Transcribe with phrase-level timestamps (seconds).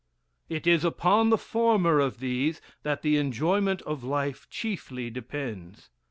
[0.49, 5.91] It is upon the former of these that the enjoyment of life chiefly depends.